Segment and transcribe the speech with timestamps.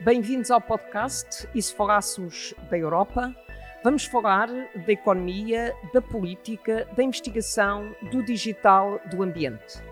[0.00, 3.34] Bem-vindos ao podcast E se falássemos da Europa?
[3.82, 9.82] Vamos falar da economia, da política, da investigação, do digital, do ambiente.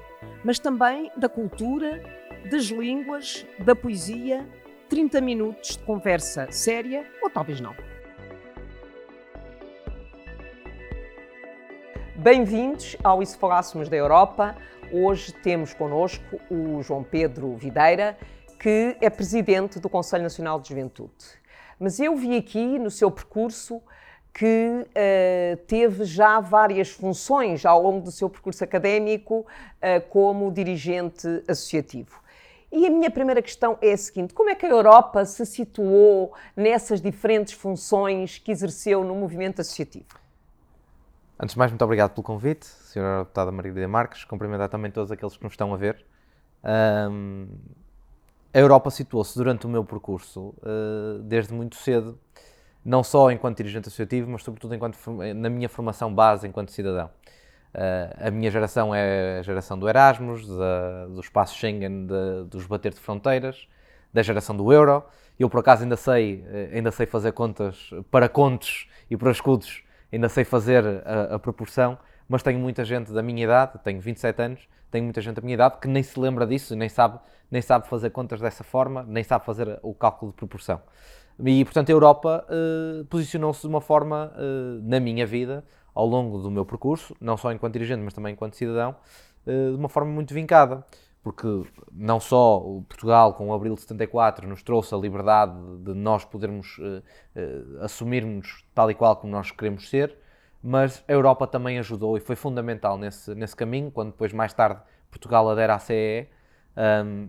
[0.45, 2.03] Mas também da cultura,
[2.51, 4.47] das línguas, da poesia.
[4.91, 7.75] 30 minutos de conversa séria, ou talvez não.
[12.15, 14.55] Bem-vindos ao E se falássemos da Europa?
[14.93, 18.17] Hoje temos connosco o João Pedro Videira,
[18.65, 21.13] que é presidente do Conselho Nacional de Juventude.
[21.79, 23.83] Mas eu vi aqui no seu percurso
[24.33, 31.29] que uh, teve já várias funções ao longo do seu percurso académico uh, como dirigente
[31.47, 32.19] associativo.
[32.73, 36.33] E a minha primeira questão é a seguinte: como é que a Europa se situou
[36.57, 40.07] nessas diferentes funções que exerceu no movimento associativo?
[41.39, 43.25] Antes de mais, muito obrigado pelo convite, Sra.
[43.25, 44.25] Deputada Maria Marques.
[44.25, 46.03] Cumprimentar também todos aqueles que nos estão a ver.
[48.55, 52.17] A Europa situou-se durante o meu percurso, uh, desde muito cedo,
[52.85, 54.97] não só enquanto dirigente associativo, mas sobretudo enquanto,
[55.35, 57.11] na minha formação base enquanto cidadão.
[57.75, 62.65] Uh, a minha geração é a geração do Erasmus, da, do espaço Schengen, de, dos
[62.67, 63.67] bater de fronteiras,
[64.13, 65.03] da geração do euro.
[65.37, 69.83] Eu, por acaso, ainda sei, eh, ainda sei fazer contas para contos e para escudos,
[70.13, 71.99] ainda sei fazer a, a proporção,
[72.29, 75.55] mas tenho muita gente da minha idade, tenho 27 anos, tenho muita gente da minha
[75.55, 77.19] idade que nem se lembra disso, nem sabe
[77.51, 80.81] nem sabe fazer contas dessa forma, nem sabe fazer o cálculo de proporção.
[81.45, 85.65] E, portanto, a Europa uh, posicionou-se de uma forma, uh, na minha vida,
[85.95, 88.97] ao longo do meu percurso, não só enquanto dirigente, mas também enquanto cidadão,
[89.47, 90.85] uh, de uma forma muito vincada.
[91.23, 91.47] Porque
[91.93, 96.23] não só o Portugal, com o Abril de 74, nos trouxe a liberdade de nós
[96.23, 96.79] podermos
[97.81, 100.19] assumirmos tal e qual como nós queremos ser,
[100.67, 104.81] mas a Europa também ajudou e foi fundamental nesse, nesse caminho, quando depois, mais tarde,
[105.11, 106.27] Portugal adera à CEE.
[106.75, 107.29] Um,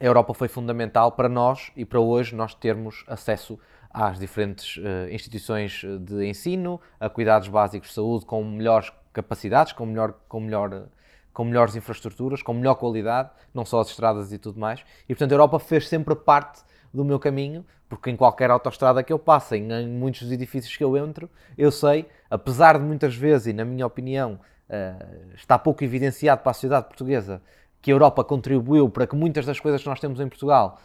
[0.00, 3.58] a Europa foi fundamental para nós e para hoje nós termos acesso
[3.90, 9.84] às diferentes uh, instituições de ensino, a cuidados básicos de saúde com melhores capacidades, com,
[9.84, 10.88] melhor, com, melhor,
[11.30, 14.82] com melhores infraestruturas, com melhor qualidade, não só as estradas e tudo mais.
[15.04, 19.12] E portanto a Europa fez sempre parte do meu caminho, porque em qualquer autoestrada que
[19.12, 23.14] eu passe, em, em muitos dos edifícios que eu entro, eu sei, apesar de muitas
[23.14, 24.38] vezes, e na minha opinião,
[24.68, 27.42] uh, está pouco evidenciado para a sociedade portuguesa,
[27.80, 30.80] que a Europa contribuiu para que muitas das coisas que nós temos em Portugal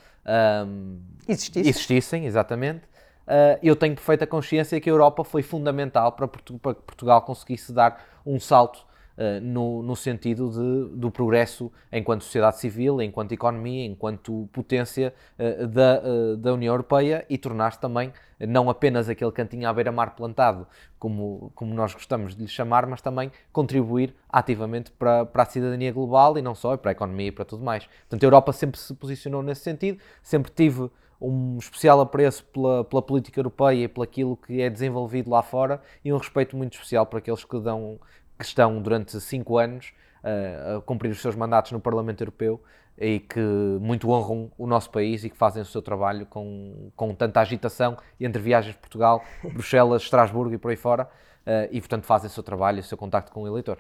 [0.66, 1.70] um, existissem.
[1.70, 2.84] existissem, exatamente.
[3.28, 7.22] Uh, eu tenho perfeita consciência que a Europa foi fundamental para, Portu para que Portugal
[7.22, 8.87] conseguisse dar um salto
[9.18, 15.68] uh, no, no, sentido de, do progresso enquanto sociedade civil, enquanto economia, enquanto potência uh,
[15.68, 16.02] da,
[16.38, 20.68] da União Europeia e tornar-se também não apenas aquele cantinho à beira-mar plantado,
[21.00, 25.92] como, como nós gostamos de lhe chamar, mas também contribuir ativamente para, para a cidadania
[25.92, 27.86] global e não só, e para a economia e para tudo mais.
[27.86, 30.90] Portanto, a Europa sempre se posicionou nesse sentido, sempre tive
[31.20, 36.14] um especial apreço pela, pela política europeia e pelaquilo que é desenvolvido lá fora e
[36.14, 38.00] um respeito muito especial para aqueles que, dão,
[38.38, 39.94] que estão durante cinco anos
[40.24, 42.62] uh, a cumprir os seus mandatos no Parlamento Europeu
[42.98, 43.40] e que
[43.80, 47.98] muito honram o nosso país e que fazem o seu trabalho com, com tanta agitação
[48.20, 52.32] entre viagens de Portugal, Bruxelas, Estrasburgo e por aí fora, uh, e portanto fazem o
[52.32, 53.78] seu trabalho o seu contacto com o eleitor.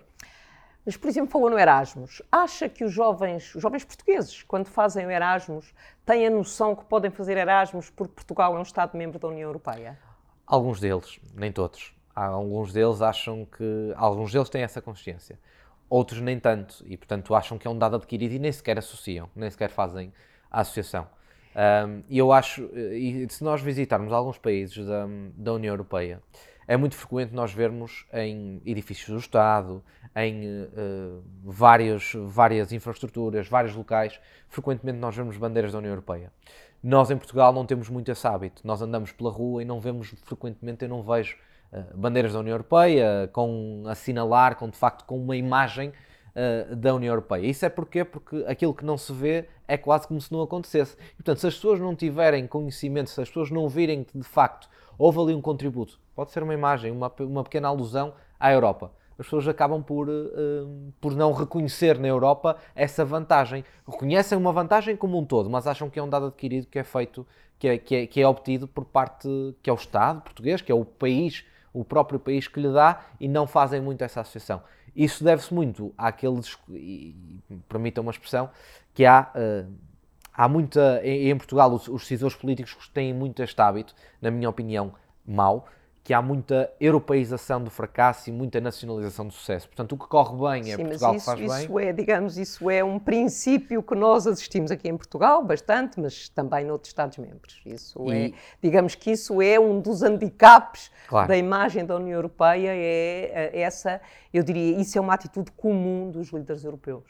[0.88, 2.22] Mas, por exemplo, falou no Erasmus.
[2.31, 5.74] Acha que os jovens, os jovens portugueses, quando fazem o Erasmus,
[6.06, 10.00] têm a noção que podem fazer Erasmus porque Portugal é um Estado-membro da União Europeia?
[10.45, 11.94] Alguns deles, nem todos.
[12.25, 13.94] Alguns deles acham que.
[13.95, 15.38] Alguns deles têm essa consciência
[15.89, 19.29] outros nem tanto, e portanto acham que é um dado adquirido e nem sequer associam,
[19.35, 20.11] nem sequer fazem
[20.51, 21.07] a associação.
[22.07, 26.22] E eu acho, e se nós visitarmos alguns países da, da União Europeia,
[26.67, 29.81] é muito frequente nós vermos em edifícios do Estado,
[30.16, 34.19] em uh, várias, várias infraestruturas, vários locais,
[34.50, 36.31] frequentemente nós vemos bandeiras da União Europeia.
[36.83, 40.13] Nós em Portugal não temos muito esse hábito, nós andamos pela rua e não vemos
[40.23, 41.39] frequentemente, eu não vejo eh,
[41.95, 47.11] bandeiras da União Europeia, com assinalar, com de facto com uma imagem uh, da União
[47.11, 47.45] Europeia.
[47.45, 48.05] Isso é porquê?
[48.05, 50.95] Porque aquilo que não se vê é quase como se não acontecesse.
[51.11, 54.24] E, portanto, se as pessoas não tiverem conhecimento, se as pessoas não virem que de
[54.24, 58.92] facto houve ali um contributo, pode ser uma imagem, uma, uma pequena alusão à Europa.
[59.19, 63.63] As pessoas acabam por, uh, por não reconhecer na Europa essa vantagem.
[63.88, 66.83] Reconhecem uma vantagem como um todo, mas acham que é um dado adquirido que é
[66.83, 67.25] feito,
[67.57, 69.27] que é, que é, que é obtido por parte,
[69.63, 71.44] que é o Estado português, que é o país
[71.74, 74.62] o próprio país que lhe dá e não fazem muito essa associação.
[74.96, 77.16] Isso deve-se muito àqueles, e,
[77.69, 78.50] permitam uma expressão,
[78.94, 79.72] que há, uh,
[80.34, 84.50] há muita, em, em Portugal os, os decisores políticos têm muito este hábito, na minha
[84.50, 84.94] opinião,
[85.25, 85.68] mau,
[86.07, 89.68] que há muita europeização do fracasso e muita nacionalização do sucesso.
[89.68, 91.88] Portanto, o que corre bem é Sim, Portugal isso, que faz isso bem.
[91.89, 96.63] É, digamos, isso é um princípio que nós assistimos aqui em Portugal bastante, mas também
[96.63, 97.59] noutros Estados-membros.
[97.65, 98.27] Isso e...
[98.27, 98.33] é,
[98.63, 101.27] digamos que isso é um dos handicaps claro.
[101.27, 104.00] da imagem da União Europeia, é, é essa,
[104.33, 107.04] eu diria, isso é uma atitude comum dos líderes europeus.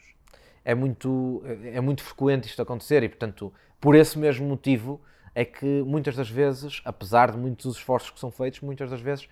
[0.64, 1.40] É muito,
[1.72, 5.00] é muito frequente isto acontecer e, portanto, por esse mesmo motivo,
[5.38, 9.00] é que muitas das vezes, apesar de muitos dos esforços que são feitos, muitas das
[9.00, 9.28] vezes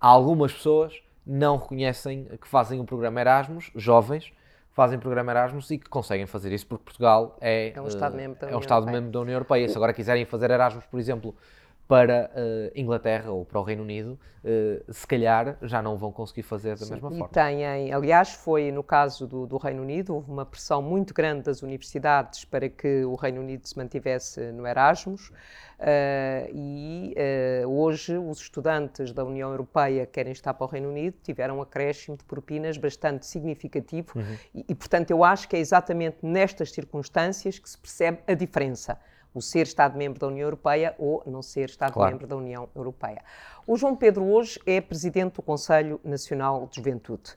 [0.00, 4.32] algumas pessoas não reconhecem que fazem o programa Erasmus, jovens,
[4.72, 8.40] fazem o programa Erasmus e que conseguem fazer isso porque Portugal é, é um Estado-membro
[8.40, 9.68] da, é um Estado da União Europeia.
[9.68, 11.32] Se agora quiserem fazer Erasmus, por exemplo,
[11.86, 16.42] para uh, Inglaterra ou para o Reino Unido, uh, se calhar já não vão conseguir
[16.42, 17.28] fazer da Sim, mesma forma.
[17.28, 21.62] Têm, aliás, foi no caso do, do, Reino Unido, houve uma pressão muito grande das
[21.62, 25.28] universidades para que o Reino Unido se mantivesse no Erasmus.
[25.28, 27.14] Uh, e
[27.66, 31.62] hoje os estudantes da União Europeia que querem estar para o Reino Unido tiveram um
[31.62, 34.36] acréscimo de propinas bastante significativo uhum.
[34.54, 38.98] e, e, portanto, eu acho que é exatamente nestas circunstâncias que se percebe a diferença
[39.34, 42.26] o ser Estado-membro da União Europeia ou não ser Estado-membro claro.
[42.26, 43.22] da União Europeia.
[43.66, 47.34] O João Pedro hoje é presidente do Conselho Nacional de Juventude.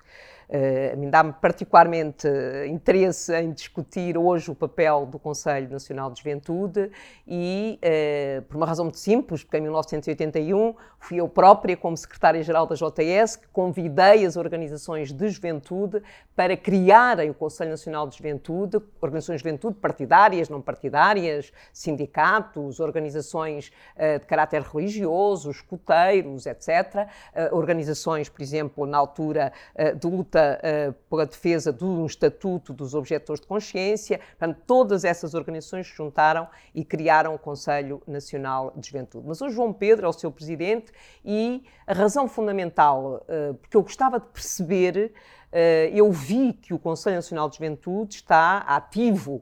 [0.49, 2.25] Uh, a mim dá-me particularmente
[2.69, 6.89] interesse em discutir hoje o papel do Conselho Nacional de Juventude
[7.27, 12.65] e, uh, por uma razão muito simples, porque em 1981 fui eu própria, como secretária-geral
[12.65, 16.01] da JS, que convidei as organizações de juventude
[16.33, 23.71] para criarem o Conselho Nacional de Juventude, organizações de juventude partidárias, não partidárias, sindicatos, organizações
[23.97, 27.07] de caráter religioso, escuteiros, etc.
[27.51, 29.51] organizações, por exemplo, na altura
[29.99, 34.19] de luta luta uh, pela defesa de um estatuto dos objetores de consciência.
[34.37, 39.27] Portanto, todas essas organizações se juntaram e criaram o Conselho Nacional de Juventude.
[39.27, 40.91] Mas o João Pedro é o seu presidente
[41.25, 45.13] e a razão fundamental, uh, porque eu gostava de perceber
[45.47, 49.41] Uh, eu vi que o Conselho Nacional de Juventude está ativo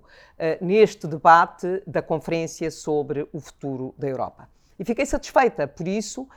[0.61, 4.47] neste debate da Conferência sobre o futuro da Europa.
[4.77, 6.27] E fiquei satisfeita por isso, uh,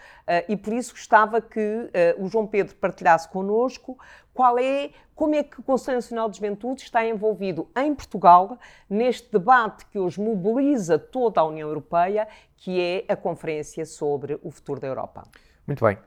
[0.48, 3.98] e por isso gostava que uh, o João Pedro partilhasse connosco
[4.32, 8.56] qual é, como é que o Conselho Nacional de Juventude está envolvido em Portugal
[8.88, 14.50] neste debate que hoje mobiliza toda a União Europeia, que é a Conferência sobre o
[14.52, 15.24] Futuro da Europa.
[15.66, 15.98] Muito bem.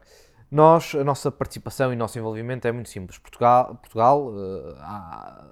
[0.49, 3.17] Nós, a nossa participação e nosso envolvimento é muito simples.
[3.17, 5.47] Portugal, Portugal uh, à,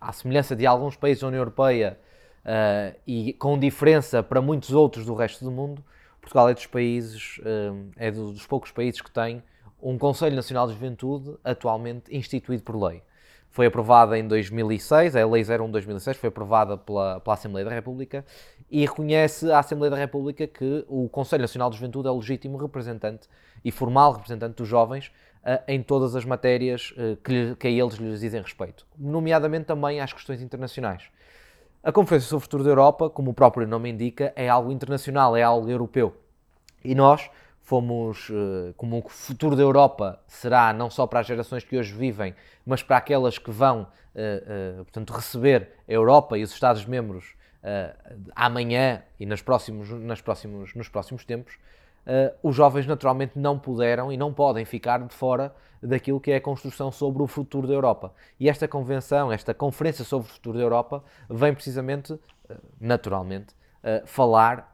[0.00, 1.98] à semelhança de alguns países da União Europeia,
[2.44, 5.84] uh, e com diferença para muitos outros do resto do mundo,
[6.20, 9.42] Portugal é dos países, uh, é dos poucos países que tem
[9.82, 13.02] um Conselho Nacional de Juventude atualmente instituído por lei.
[13.50, 17.70] Foi aprovada em 2006, a Lei 01 de 2006 foi aprovada pela, pela Assembleia da
[17.72, 18.24] República
[18.68, 22.56] e reconhece à Assembleia da República que o Conselho Nacional de Juventude é o legítimo
[22.56, 23.28] representante
[23.64, 25.12] e formal representante dos jovens
[25.44, 30.00] uh, em todas as matérias uh, que, que a eles lhes dizem respeito, nomeadamente também
[30.00, 31.04] às questões internacionais.
[31.84, 35.36] A Conferência sobre o Futuro da Europa, como o próprio nome indica, é algo internacional,
[35.36, 36.16] é algo europeu.
[36.82, 37.28] E nós
[37.60, 41.92] fomos, eh, como o futuro da Europa será não só para as gerações que hoje
[41.92, 42.34] vivem,
[42.64, 47.34] mas para aquelas que vão, eh, eh, portanto, receber a Europa e os Estados-membros
[48.34, 51.58] amanhã e nos próximos, nas próximos, nos próximos tempos,
[52.42, 56.40] os jovens naturalmente não puderam e não podem ficar de fora daquilo que é a
[56.40, 58.12] construção sobre o futuro da Europa.
[58.40, 62.18] E esta convenção, esta conferência sobre o futuro da Europa, vem precisamente,
[62.48, 64.72] eh, naturalmente, eh, falar,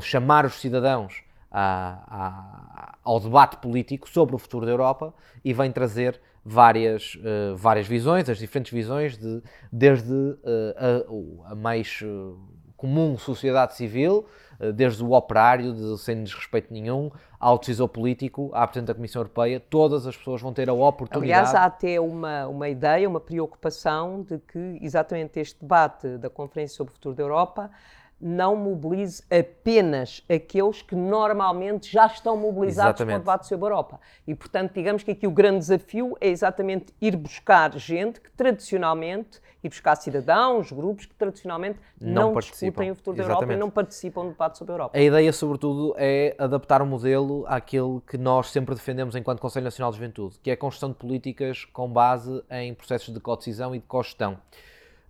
[0.00, 5.12] chamar os cidadãos a, a, ao debate político sobre o futuro da Europa
[5.44, 11.54] e vem trazer várias, uh, várias visões, as diferentes visões, de, desde uh, a, a,
[11.54, 12.38] mais uh,
[12.76, 14.26] comum sociedade civil,
[14.70, 19.58] desde o operário, de, sem desrespeito nenhum, ao decisor político, à Presidente da Comissão Europeia,
[19.58, 21.32] todas as pessoas vão ter a oportunidade.
[21.32, 26.76] Aliás, há até uma, uma ideia, uma preocupação de que exatamente este debate da Conferência
[26.76, 27.70] sobre o Futuro da Europa
[28.22, 33.14] não mobilize apenas aqueles que normalmente já estão mobilizados exatamente.
[33.14, 34.00] para o debate sobre a Europa.
[34.24, 39.40] E, portanto, digamos que aqui o grande desafio é exatamente ir buscar gente que tradicionalmente,
[39.62, 43.68] ir buscar cidadãos, grupos que tradicionalmente não, não discutem o futuro da Europa e não
[43.68, 44.96] participam do debate sobre a Europa.
[44.96, 49.90] A ideia, sobretudo, é adaptar o modelo àquele que nós sempre defendemos enquanto Conselho Nacional
[49.90, 53.78] de Juventude, que é a construção de políticas com base em processos de co-decisão e
[53.78, 54.38] de co-gestão.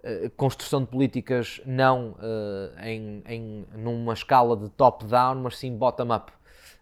[0.04, 6.32] Eh, construção de políticas não uh, em, em, numa escala de top-down, mas sim bottom-up.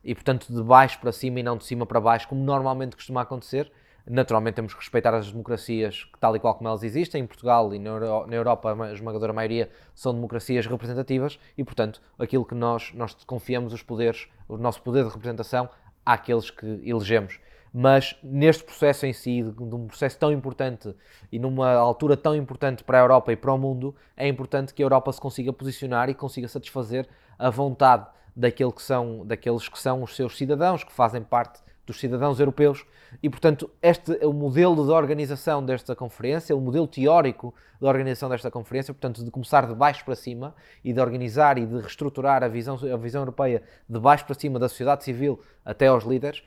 [0.03, 3.21] E, portanto, de baixo para cima e não de cima para baixo, como normalmente costuma
[3.21, 3.71] acontecer.
[4.07, 7.23] Naturalmente, temos que respeitar as democracias tal e qual como elas existem.
[7.23, 12.47] Em Portugal e na, na Europa, a esmagadora maioria são democracias representativas e, portanto, aquilo
[12.47, 15.69] que nós, nós confiamos os poderes, o nosso poder de representação
[16.07, 17.39] àqueles que elegemos.
[17.73, 20.95] Mas neste processo em si, de, um processo tão importante
[21.31, 24.83] e numa altura tão importante para a Europa e para o mundo, é importante que
[24.83, 27.09] a Europa se consiga posicionar e consiga satisfazer
[27.39, 31.99] a vontade daquele que são, daqueles que são os seus cidadãos, que fazem parte dos
[31.99, 32.85] cidadãos europeus.
[33.23, 38.29] E, portanto, este é o modelo de organização desta conferência, o modelo teórico de organização
[38.29, 42.45] desta conferência, portanto, de começar de baixo para cima e de organizar e de reestruturar
[42.45, 46.43] a visão, a visão europeia de baixo para cima, da sociedade civil até aos líderes,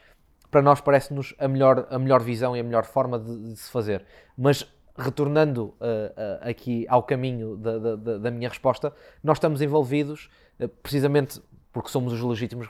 [0.53, 3.71] para nós parece-nos a melhor, a melhor visão e a melhor forma de, de se
[3.71, 4.05] fazer.
[4.37, 8.93] Mas retornando uh, uh, aqui ao caminho da, da, da, minha resposta,
[9.23, 10.29] nós estamos envolvidos
[10.59, 11.41] uh, precisamente
[11.71, 12.67] porque somos os legítimos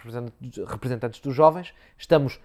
[0.66, 2.40] representantes dos jovens, estamos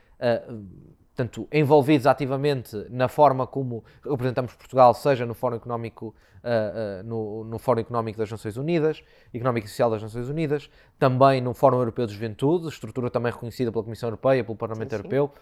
[1.19, 7.07] uh, tanto envolvidos ativamente na forma como representamos Portugal, seja no Fórum Económico, uh, uh,
[7.07, 9.03] no, no, Fórum Económico das Nações Unidas,
[9.35, 13.73] Económico e Social das Nações Unidas, também no Fórum Europeu de Juventude, estrutura também reconhecida
[13.73, 15.03] pela Comissão Europeia, pelo Parlamento sim, sim.
[15.03, 15.33] Europeu.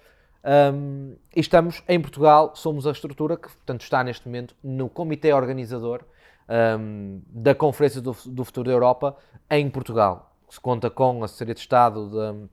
[0.47, 5.33] Um, e estamos em Portugal, somos a estrutura que, portanto, está neste momento no Comitê
[5.33, 6.03] Organizador
[6.79, 9.17] um, da Conferência do, do Futuro da Europa
[9.51, 10.33] em Portugal.
[10.49, 12.49] Se conta com a Assessoria de Estado de,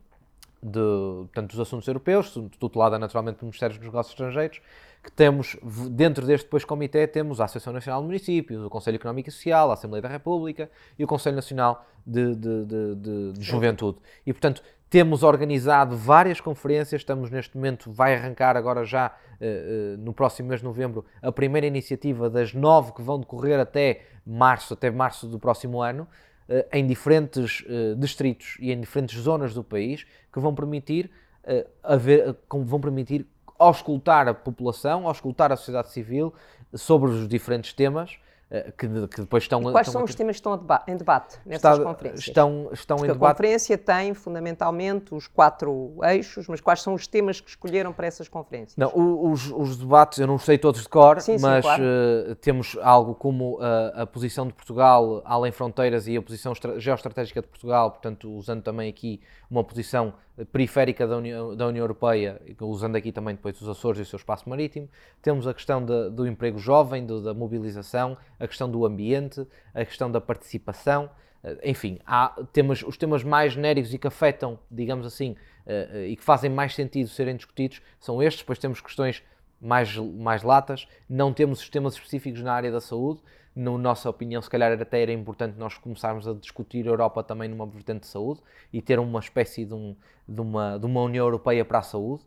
[0.63, 0.79] de,
[1.23, 4.61] portanto, dos assuntos europeus, tutelada naturalmente pelo Ministério dos Negócios Estrangeiros,
[5.03, 5.57] que temos,
[5.91, 9.69] dentro deste depois comitê, temos a Associação Nacional de Municípios, o Conselho Económico e Social,
[9.69, 13.97] a Assembleia da República e o Conselho Nacional de, de, de, de Juventude.
[14.25, 19.97] E, portanto, temos organizado várias conferências, estamos neste momento, vai arrancar agora já, uh, uh,
[19.97, 24.75] no próximo mês de novembro, a primeira iniciativa das nove que vão decorrer até março,
[24.75, 26.07] até março do próximo ano,
[26.71, 27.63] em diferentes
[27.97, 31.09] distritos e em diferentes zonas do país, que vão permitir,
[31.45, 33.25] uh, haver, vão permitir
[33.57, 36.33] auscultar a população, auscultar a sociedade civil
[36.73, 38.22] sobre os diferentes temas eh,
[38.77, 39.61] que, que, depois estão...
[39.61, 40.53] E quais estão são os temas que estão
[40.87, 42.27] em debate nessas Está, conferências?
[42.27, 43.31] Estão, estão Porque em debate...
[43.31, 48.07] a conferência tem, fundamentalmente, os quatro eixos, mas quais são os temas que escolheram para
[48.07, 48.77] essas conferências?
[48.77, 51.83] Não, os, os debates, eu não sei todos de cor, sim, mas sim, claro.
[51.83, 57.41] uh, temos algo como uh, a posição de Portugal além fronteiras e a posição geoestratégica
[57.41, 60.13] de Portugal, portanto, usando também aqui uma posição
[60.51, 64.17] periférica da União, da União Europeia, usando aqui também depois os Açores e o seu
[64.17, 64.89] espaço marítimo.
[65.21, 69.85] Temos a questão de, do emprego jovem, do, da mobilização, a questão do ambiente, a
[69.85, 71.09] questão da participação.
[71.43, 75.31] Eh, enfim, há temas, os temas mais genéricos e que afetam, digamos assim,
[75.67, 78.41] uh, uh, e que fazem mais sentido serem discutidos são estes.
[78.41, 79.23] Depois temos questões
[79.61, 83.21] mais, mais latas, não temos sistemas específicos na área da saúde,
[83.55, 87.47] na nossa opinião, se calhar até era importante nós começarmos a discutir a Europa também
[87.47, 88.41] numa vertente de saúde
[88.71, 89.95] e ter uma espécie de, um,
[90.27, 92.23] de, uma, de uma União Europeia para a saúde,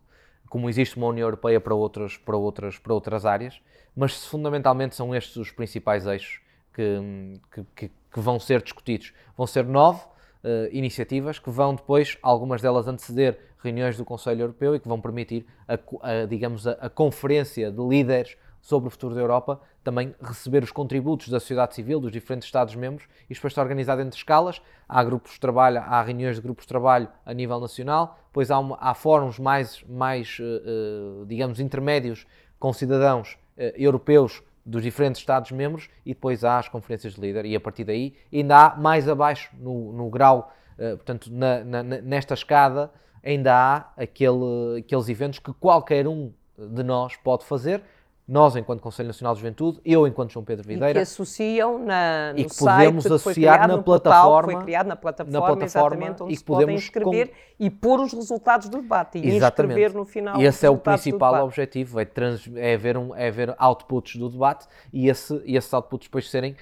[0.48, 3.60] como existe uma União Europeia para outras, para outras, para outras áreas,
[3.94, 6.40] mas fundamentalmente são estes os principais eixos
[6.72, 9.12] que, que, que vão ser discutidos.
[9.36, 10.00] Vão ser nove
[10.44, 15.00] uh, iniciativas que vão depois, algumas delas anteceder reuniões do Conselho Europeu e que vão
[15.00, 20.14] permitir, a, a digamos, a, a conferência de líderes sobre o futuro da Europa, também
[20.20, 24.60] receber os contributos da sociedade civil, dos diferentes Estados-membros, e depois está organizado entre escalas.
[24.88, 28.58] Há grupos de trabalho, há reuniões de grupos de trabalho a nível nacional, depois há,
[28.58, 32.26] uma, há fóruns mais, mais uh, digamos, intermédios
[32.58, 37.54] com cidadãos uh, europeus dos diferentes Estados-membros, e depois há as conferências de líder, e
[37.54, 42.90] a partir daí ainda há mais abaixo, no, no grau, portanto, na, na, nesta escada,
[43.24, 47.82] ainda há aquele, aqueles eventos que qualquer um de nós pode fazer,
[48.28, 50.90] nós enquanto Conselho Nacional de Juventude, eu enquanto João Pedro Videira.
[50.90, 54.52] E que associam na, no e que podemos site, associar na plataforma.
[54.52, 57.34] foi criado na plataforma, na plataforma onde e se podem inscrever com...
[57.60, 59.72] e pôr os resultados do debate e exatamente.
[59.72, 63.28] inscrever no final E esse é o principal objetivo, é, trans, é, haver um, é
[63.28, 66.56] haver outputs do debate e, esse, e esses outputs depois serem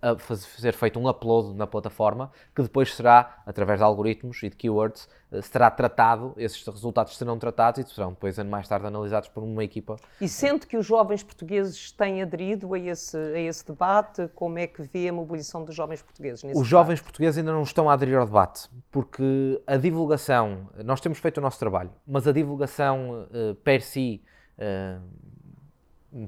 [0.00, 4.56] a fazer feito um upload na plataforma, que depois será, através de algoritmos e de
[4.56, 5.08] keywords,
[5.42, 9.96] será tratado, esses resultados serão tratados e serão depois mais tarde analisados por uma equipa.
[10.20, 14.28] E sente que os jovens portugueses têm aderido a esse, a esse debate?
[14.34, 16.70] Como é que vê a mobilização dos jovens portugueses nesse Os debate?
[16.70, 21.38] jovens portugueses ainda não estão a aderir ao debate, porque a divulgação, nós temos feito
[21.38, 24.22] o nosso trabalho, mas a divulgação uh, per si,
[24.58, 25.02] uh,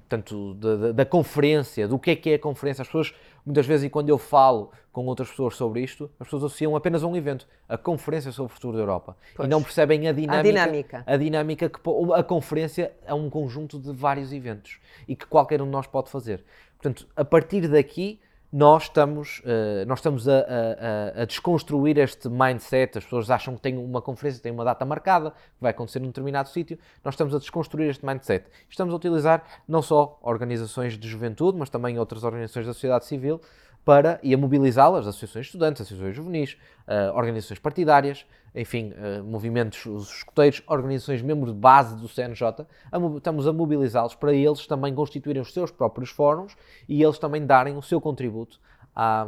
[0.08, 2.82] tanto da, da, da, conferência, do que é que é a conferência.
[2.82, 3.14] As pessoas,
[3.48, 7.02] muitas vezes, e quando eu falo com outras pessoas sobre isto, as pessoas associam apenas
[7.02, 9.16] a um evento, a Conferência sobre o Futuro da Europa.
[9.34, 9.46] Pois.
[9.46, 11.04] E não percebem a dinâmica, a dinâmica.
[11.06, 11.80] A dinâmica que
[12.14, 16.10] a conferência é um conjunto de vários eventos e que qualquer um de nós pode
[16.10, 16.44] fazer.
[16.76, 22.96] Portanto, a partir daqui, nós estamos, uh, nós estamos a, a, a, desconstruir este mindset.
[22.96, 26.06] As pessoas acham que tem uma conferência, tem uma data marcada, que vai acontecer num
[26.06, 26.78] determinado sítio.
[27.04, 28.46] Nós estamos a desconstruir este mindset.
[28.68, 33.40] Estamos a utilizar não só organizações de juventude, mas também outras organizações da sociedade civil
[33.88, 39.86] para, e a mobilizá-las, associações de estudantes, associações juvenis, uh, organizações partidárias, enfim, uh, movimentos,
[39.86, 44.94] os escuteiros, organizações membros de base do CNJ, a, estamos a mobilizá-los para eles também
[44.94, 46.54] constituírem os seus próprios fóruns
[46.86, 48.60] e eles também darem o seu contributo
[48.94, 49.26] à,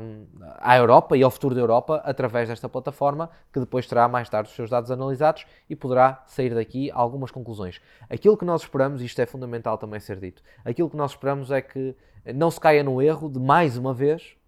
[0.59, 4.51] à, Europa e ao futuro da Europa através desta plataforma, que depois terá mais tarde
[4.51, 7.81] os seus dados analisados e poderá sair daqui algumas conclusões.
[8.11, 11.51] Aquilo que nós esperamos, e isto é fundamental também ser dito, aquilo que nós esperamos
[11.51, 11.97] é que
[12.35, 14.39] não se caia no erro de, mais uma vez,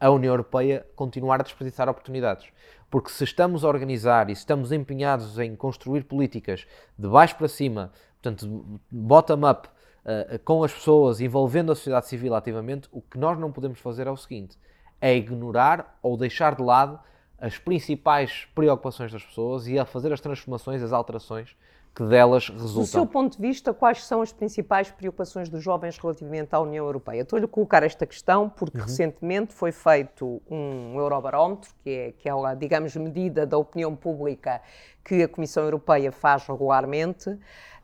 [0.00, 2.48] a União Europeia continuar a desperdiçar oportunidades.
[2.90, 6.66] Porque se estamos a organizar e se estamos empenhados em construir políticas
[6.98, 12.88] de baixo para cima, portanto, bottom-up, uh, com as pessoas, envolvendo a sociedade civil ativamente,
[12.90, 14.58] o que nós não podemos fazer é o seguinte:
[15.00, 16.98] é ignorar ou deixar de lado
[17.38, 21.54] as principais preocupações das pessoas e a fazer as transformações, as alterações
[21.94, 22.82] que delas resultam.
[22.82, 26.84] Do seu ponto de vista, quais são as principais preocupações dos jovens relativamente à União
[26.84, 27.22] Europeia?
[27.22, 28.84] Estou-lhe a colocar esta questão porque uhum.
[28.84, 34.60] recentemente foi feito um Eurobarómetro, que é, que é a, digamos, medida da opinião pública
[35.04, 37.36] que a Comissão Europeia faz regularmente,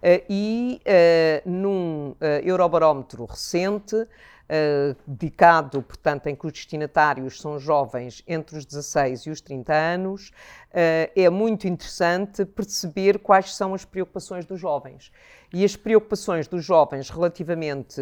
[0.02, 4.06] eh, e eh, num eh, Eurobarómetro recente,
[5.06, 10.30] dedicado, portanto, em que os destinatários são jovens entre os 16 e os 30 anos,
[10.72, 15.10] é muito interessante perceber quais são as preocupações dos jovens.
[15.52, 18.00] E as preocupações dos jovens relativamente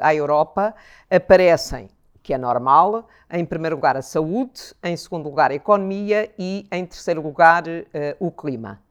[0.00, 0.74] à Europa
[1.10, 1.88] aparecem
[2.22, 3.06] que é normal.
[3.30, 7.64] Em primeiro lugar, a saúde, em segundo lugar, a economia e, em terceiro lugar,
[8.18, 8.82] o clima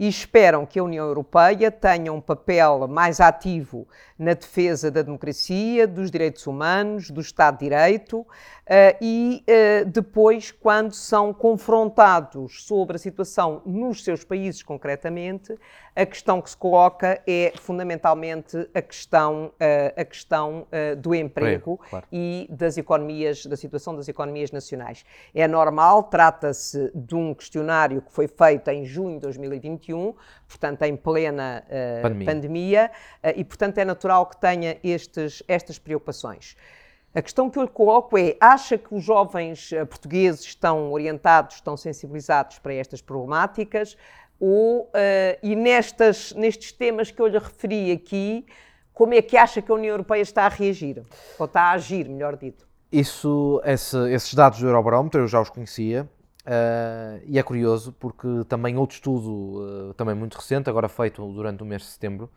[0.00, 3.86] e esperam que a União Europeia tenha um papel mais ativo
[4.18, 8.26] na defesa da democracia, dos direitos humanos, do Estado de Direito
[8.70, 15.58] Uh, e uh, depois, quando são confrontados sobre a situação nos seus países concretamente,
[15.96, 22.06] a questão que se coloca é fundamentalmente a questão, uh, a questão do emprego claro.
[22.12, 25.04] e das economias, da situação das economias nacionais.
[25.34, 29.89] É normal, trata-se de um questionário que foi feito em junho de 2021,
[30.48, 31.64] portanto em plena
[32.02, 32.90] pandemia, pandemia
[33.36, 36.56] e portanto é natural que tenha estes, estas preocupações.
[37.12, 41.56] A questão que eu lhe coloco é: acha que os jovens eh, portugueses estão orientados,
[41.56, 43.96] estão sensibilizados para estas problemáticas?
[44.38, 44.90] Ou, uh,
[45.42, 48.46] e nestas, nestes temas que eu lhe referi aqui,
[48.94, 51.02] como é que acha que a União Europeia está a reagir?
[51.38, 52.66] Ou está a agir, melhor dito?
[52.90, 56.08] Isso, esse, esses dados do Eurobarómetro eu já os conhecia.
[56.40, 61.62] Uh, e é curioso porque também outro estudo, uh, também muito recente, agora feito durante
[61.62, 62.30] o mês de setembro,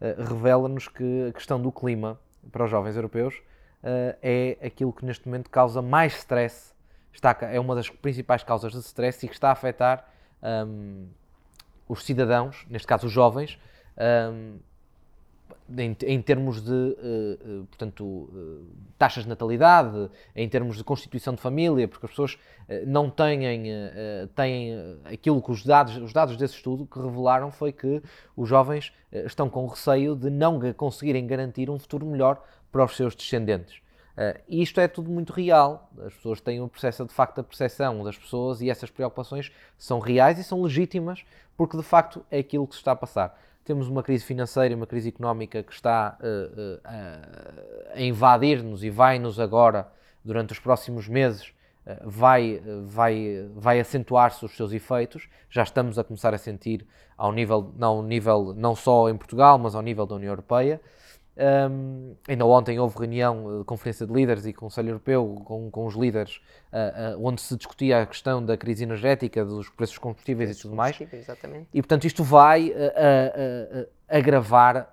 [0.00, 2.18] revela-nos que a questão do clima
[2.50, 3.34] para os jovens europeus
[3.82, 6.72] uh, é aquilo que neste momento causa mais stress,
[7.12, 10.08] está, é uma das principais causas de stress e que está a afetar
[10.42, 11.08] um,
[11.88, 13.58] os cidadãos, neste caso os jovens,
[14.32, 14.58] um,
[15.76, 18.66] em, em, termos de uh, portanto, uh,
[18.98, 22.38] taxas de natalidade, em termos de constituição de família, porque as pessoas
[22.86, 23.64] não têm,
[24.36, 28.00] têm aquilo que os dados, os dados desse estudo que revelaram foi que
[28.36, 28.92] os jovens
[29.26, 33.80] estão com receio de não conseguirem garantir um futuro melhor para os seus descendentes.
[34.20, 35.90] Uh, isto é tudo muito real.
[36.04, 39.98] As pessoas têm o processo, de facto, a percepção das pessoas e essas preocupações são
[39.98, 41.24] reais e são legítimas,
[41.56, 43.40] porque de facto é aquilo que se está a passar.
[43.70, 49.38] Temos uma crise financeira uma crise económica que está uh, uh, a invadir-nos e vai-nos
[49.38, 49.86] agora,
[50.24, 51.52] durante os próximos meses,
[52.04, 55.28] vai, vai, vai acentuar-se os seus efeitos.
[55.48, 56.84] Já estamos a começar a sentir
[57.16, 60.80] ao nível, não, nível, não só em Portugal, mas ao nível da União Europeia.
[61.40, 65.94] Um, ainda ontem houve reunião de conferência de líderes e Conselho Europeu com, com os
[65.94, 66.36] líderes,
[66.70, 70.60] uh, uh, onde se discutia a questão da crise energética, dos preços dos combustíveis e
[70.60, 71.00] tudo mais.
[71.00, 71.66] Exatamente.
[71.72, 74.92] E, portanto, isto vai uh, agravar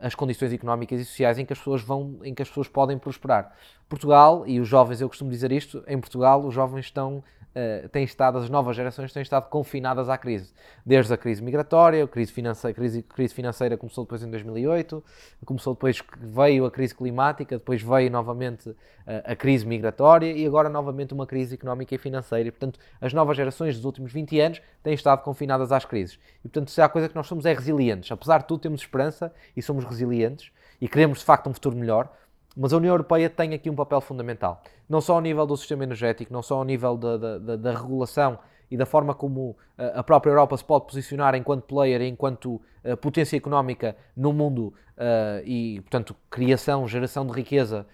[0.00, 2.96] as condições económicas e sociais em que as pessoas vão, em que as pessoas podem
[2.98, 3.52] prosperar.
[3.88, 8.04] Portugal, e os jovens, eu costumo dizer isto, em Portugal os jovens estão uh, têm
[8.04, 10.52] estado, as novas gerações têm estado confinadas à crise.
[10.84, 15.04] Desde a crise migratória, a crise financeira, crise, crise financeira começou depois em 2008,
[15.44, 18.76] começou depois, veio a crise climática, depois veio novamente uh,
[19.24, 22.48] a crise migratória e agora novamente uma crise económica e financeira.
[22.48, 26.18] E, portanto, as novas gerações dos últimos 20 anos têm estado confinadas às crises.
[26.40, 28.10] E, portanto, se há coisa que nós somos é resilientes.
[28.10, 32.12] Apesar de tudo, temos esperança e somos resilientes e queremos, de facto, um futuro melhor.
[32.56, 35.84] Mas a União Europeia tem aqui um papel fundamental, não só ao nível do sistema
[35.84, 38.38] energético, não só ao nível da, da, da regulação
[38.70, 42.96] e da forma como eh, a própria Europa se pode posicionar enquanto player, enquanto uh,
[42.96, 47.86] potência económica no mundo uh, e, portanto, criação, geração de riqueza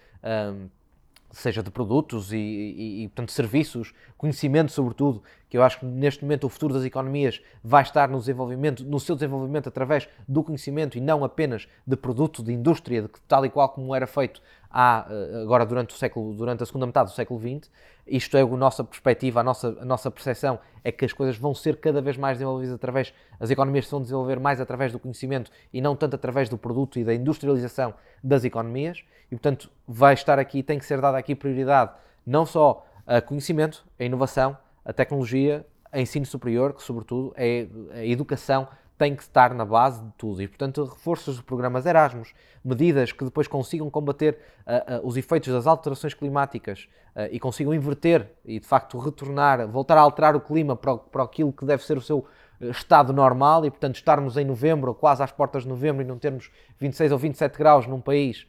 [1.31, 6.23] seja de produtos e, e, e, portanto, serviços, conhecimento sobretudo, que eu acho que neste
[6.23, 10.97] momento o futuro das economias vai estar no desenvolvimento, no seu desenvolvimento através do conhecimento
[10.97, 15.07] e não apenas de produto, de indústria, de tal e qual como era feito há,
[15.09, 17.69] uh, agora durante, o século, durante a segunda metade do século XX.
[18.07, 21.53] Isto é a nossa perspectiva, a nossa, a nossa percepção é que as coisas vão
[21.53, 25.51] ser cada vez mais desenvolvidas através, as economias se vão desenvolver mais através do conhecimento
[25.71, 29.03] e não tanto através do produto e da industrialização das economias.
[29.27, 31.91] E, portanto, vai estar aqui, tem que ser dada aqui prioridade
[32.25, 34.55] não só a conhecimento, a inovação,
[34.85, 38.67] a tecnologia, a ensino superior, que sobretudo é a educação
[38.99, 40.41] tem que estar na base de tudo.
[40.41, 42.33] E, portanto, reforços de programas Erasmus,
[42.63, 47.73] medidas que depois consigam combater uh, uh, os efeitos das alterações climáticas uh, e consigam
[47.73, 51.81] inverter e, de facto, retornar, voltar a alterar o clima para, para aquilo que deve
[51.81, 52.27] ser o seu
[52.59, 56.51] estado normal e, portanto, estarmos em novembro, quase às portas de novembro, e não termos
[56.77, 58.45] 26 ou 27 graus num país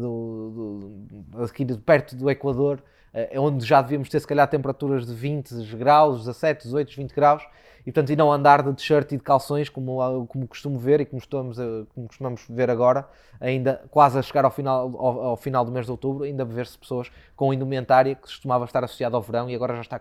[0.00, 2.82] do, do, aqui perto do Equador,
[3.38, 7.42] onde já devíamos ter, se calhar, temperaturas de 20 graus, 17, 18, 20 graus,
[7.86, 11.06] e portanto, e não andar de t-shirt e de calções, como, como costumo ver e
[11.06, 11.56] como, estamos,
[11.94, 13.08] como costumamos ver agora,
[13.40, 16.76] ainda quase a chegar ao final, ao, ao final do mês de outubro, ainda ver-se
[16.76, 20.00] pessoas com indumentária que costumava estar associada ao verão e agora já, está,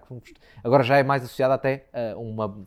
[0.64, 2.58] agora já é mais associada até a, uma,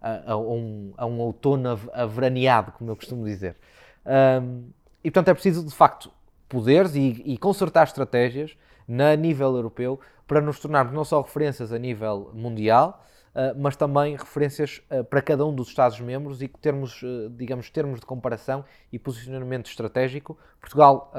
[0.00, 3.56] a, a, um, a um outono averaneado, como eu costumo dizer.
[4.04, 4.68] Um,
[5.02, 6.12] e portanto é preciso, de facto,
[6.48, 11.78] poderes e, e consertar estratégias na nível europeu para nos tornarmos não só referências a
[11.78, 13.02] nível mundial,
[13.36, 18.00] Uh, mas também referências uh, para cada um dos Estados-membros e termos, uh, digamos, termos
[18.00, 20.38] de comparação e posicionamento estratégico.
[20.58, 21.12] Portugal,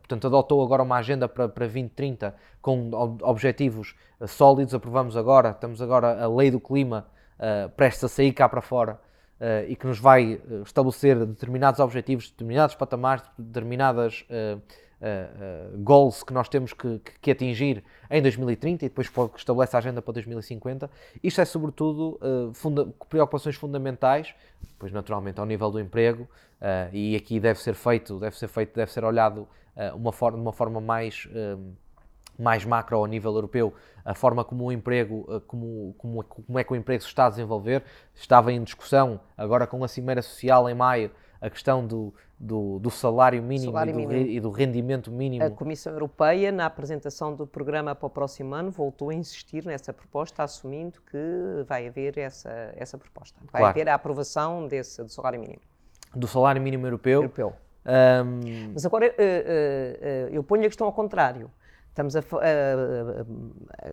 [0.00, 2.90] portanto, adotou agora uma agenda para, para 2030 com
[3.22, 4.74] objetivos sólidos.
[4.74, 7.08] Aprovamos agora, estamos agora a lei do clima
[7.74, 9.00] prestes a sair cá para fora
[9.66, 14.24] e que nos vai estabelecer determinados objetivos, determinados patamares, determinadas
[15.00, 19.78] uh, goals que nós temos que, que, que, atingir em 2030 e depois estabelece a
[19.78, 20.90] agenda para 2050.
[21.22, 24.34] Isto é, sobretudo, uh, funda preocupações fundamentais,
[24.78, 26.28] pois naturalmente ao nível do emprego,
[26.92, 29.46] e aqui deve ser feito, deve ser feito, deve ser olhado
[29.94, 31.28] uma forma, de uma forma mais
[32.36, 33.72] mais macro ao nível europeu,
[34.04, 37.30] a forma como o emprego, como, como, como é que o emprego se está a
[37.30, 37.84] desenvolver.
[38.12, 42.90] Estava em discussão agora com a Cimeira Social em maio a questão do, do, do
[42.90, 44.30] salário mínimo, salário e, do, mínimo.
[44.30, 45.44] e do rendimento mínimo.
[45.44, 49.92] A Comissão Europeia, na apresentação do programa para o próximo ano, voltou a insistir nessa
[49.92, 53.38] proposta, assumindo que vai haver essa, essa proposta.
[53.52, 53.66] Vai claro.
[53.66, 55.60] haver a aprovação desse, do salário mínimo.
[56.14, 57.22] Do salário mínimo europeu.
[57.22, 57.52] Europeu.
[57.84, 58.72] Um...
[58.72, 61.50] Mas agora uh, uh, uh, eu ponho a questão ao contrário.
[61.88, 62.22] Estamos a, a,
[63.82, 63.92] a,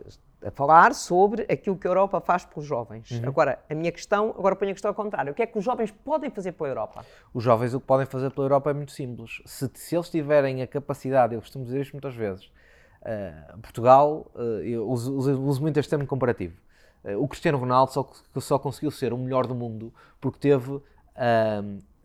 [0.51, 3.10] falar sobre aquilo que a Europa faz pelos jovens.
[3.12, 3.27] Uhum.
[3.27, 5.31] Agora, a minha questão, agora ponho a questão ao contrário.
[5.31, 7.05] O que é que os jovens podem fazer pela Europa?
[7.34, 9.41] Os jovens o que podem fazer pela Europa é muito simples.
[9.45, 12.45] Se, se eles tiverem a capacidade, eu costumo dizer isto muitas vezes,
[13.01, 16.55] uh, Portugal, uh, eu uso, uso, uso, muito este termo comparativo.
[17.03, 18.08] Uh, o Cristiano Ronaldo só,
[18.39, 20.81] só conseguiu ser o melhor do mundo porque teve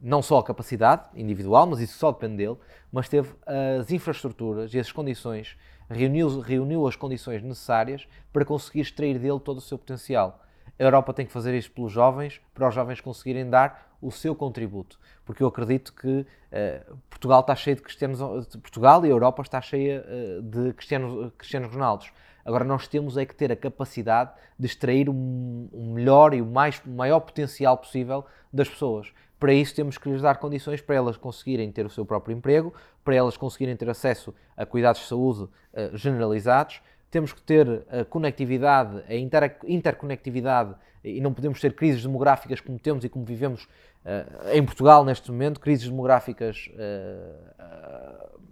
[0.00, 2.56] não só a capacidade individual, mas isso só depende dele,
[2.92, 5.58] mas teve as infraestruturas e as condições
[5.90, 10.42] reuniu, reuniu as condições necessárias para conseguir extrair dele todo o seu potencial.
[10.78, 14.34] A Europa tem que fazer isto pelos jovens, para os jovens conseguirem dar o seu
[14.34, 18.18] contributo, porque eu acredito que uh, Portugal está cheio de cristianos,
[18.56, 22.10] Portugal e a Europa está cheia uh, de cristianos, cristianos Ronaldos.
[22.42, 26.80] Agora nós temos é que ter a capacidade de extrair o, melhor e o, mais,
[26.86, 29.12] o maior potencial possível das pessoas.
[29.38, 32.72] Para isso temos que lhes dar condições para elas conseguirem ter o seu próprio emprego,
[33.04, 36.80] para elas conseguirem ter acesso a cuidados de saúde uh, generalizados.
[37.10, 42.78] Temos que ter a conectividade, a inter interconectividade e não podemos ter crises demográficas como
[42.78, 46.70] temos e como vivemos uh, em Portugal neste momento, crises demográficas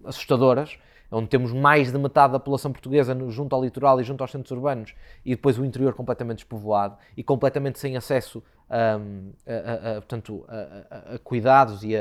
[0.04, 0.78] assustadoras,
[1.10, 4.50] onde temos mais de metade da população portuguesa junto ao litoral e junto aos centros
[4.50, 4.94] urbanos
[5.24, 10.44] e depois o interior completamente despovoado e completamente sem acesso um, a, a, a, portanto,
[10.48, 11.92] a, cuidados e,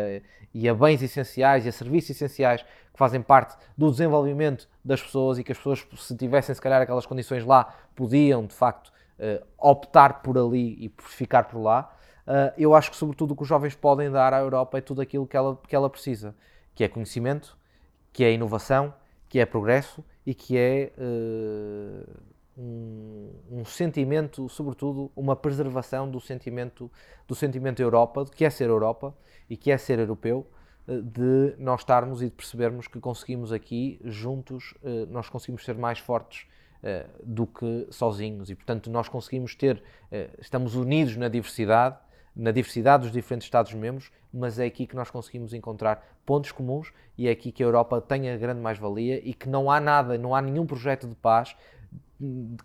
[0.53, 5.37] e a, bens essenciais e a serviços essenciais que fazem parte do desenvolvimento das pessoas
[5.37, 9.45] e que as pessoas, se tivessem se calhar aquelas condições lá, podiam de facto uh,
[9.57, 11.93] optar por ali e por ficar por lá.
[12.27, 15.01] Uh, eu acho que, sobretudo, o que os jovens podem dar à Europa é tudo
[15.01, 16.35] aquilo que ela, que ela precisa,
[16.75, 17.56] que é conhecimento,
[18.11, 18.93] que é inovação,
[19.29, 22.09] que é progresso e que é uh,
[22.57, 26.91] um, um, sentimento, sobretudo uma preservação do sentimento
[27.27, 29.15] do sentimento Europa, de que é ser Europa
[29.49, 30.47] e que é ser europeu,
[30.87, 35.75] uh, de nós estarmos e de percebermos que conseguimos aqui juntos, uh, nós conseguimos ser
[35.75, 36.47] mais fortes
[37.23, 38.51] do que sozinhos.
[38.51, 39.83] E portanto nós conseguimos ter,
[40.39, 41.97] estamos unidos na diversidade
[42.37, 47.27] na diversidade dos diferentes Estados-membros, mas é aqui que nós conseguimos encontrar pontos comuns e
[47.27, 50.35] é aqui que a Europa tem a grande mais-valia e que não há nada, não
[50.35, 51.55] há nenhum projeto de paz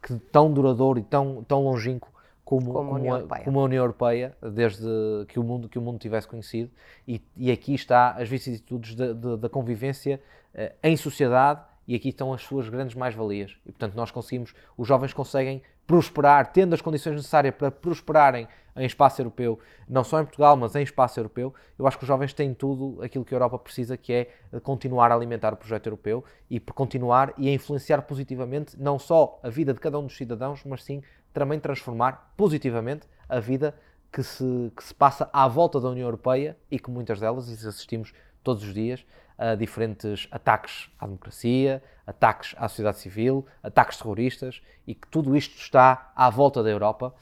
[0.02, 2.12] que tão duradouro e tão, tão longínquo
[2.44, 4.84] como, como, a, União como, a, União Europeia, desde
[5.28, 6.70] que o mundo, que o mundo tivesse conhecido,
[7.08, 10.20] e, e aqui está as vicissitudes da convivência
[10.54, 13.56] uh, em sociedade, e aqui estão as suas grandes mais-valias.
[13.64, 18.86] E, portanto, nós conseguimos, os jovens conseguem prosperar, tendo as condições necessárias para prosperarem em
[18.86, 19.58] espaço europeu,
[19.88, 23.02] não só em Portugal, mas em espaço europeu, eu acho que os jovens têm tudo
[23.02, 27.34] aquilo que a Europa precisa, que é continuar a alimentar o projeto europeu e continuar
[27.36, 31.02] e a influenciar positivamente não só a vida de cada um dos cidadãos, mas sim
[31.32, 33.74] também transformar positivamente a vida
[34.12, 38.12] que se, que se passa à volta da União Europeia e que muitas delas, assistimos
[38.42, 39.04] todos os dias,
[39.38, 45.56] a diferentes ataques à democracia, ataques à sociedade civil, ataques terroristas e que tudo isto
[45.56, 47.14] está à volta da Europa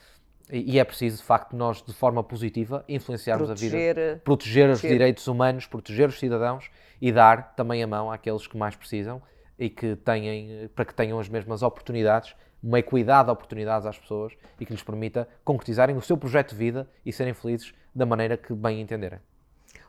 [0.53, 4.71] e é preciso, de facto, nós, de forma positiva, influenciarmos proteger, a vida, proteger, proteger
[4.71, 9.23] os direitos humanos, proteger os cidadãos e dar também a mão àqueles que mais precisam
[9.59, 14.33] e que têm, para que tenham as mesmas oportunidades, uma equidade de oportunidades às pessoas
[14.59, 18.37] e que lhes permita concretizarem o seu projeto de vida e serem felizes da maneira
[18.37, 19.21] que bem entenderem.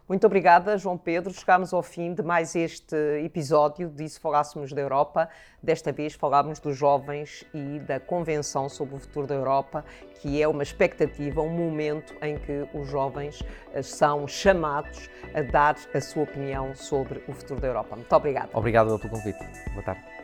[0.07, 1.33] Muito obrigada, João Pedro.
[1.33, 5.29] Chegámos ao fim de mais este episódio de Se Falássemos da Europa.
[5.63, 9.85] Desta vez falámos dos jovens e da Convenção sobre o Futuro da Europa,
[10.21, 13.41] que é uma expectativa, um momento em que os jovens
[13.73, 17.95] eh, são chamados a dar a sua opinião sobre o futuro da Europa.
[17.95, 18.49] Muito obrigada.
[18.53, 19.39] Obrigado pelo convite.
[19.73, 20.20] Boa tarde.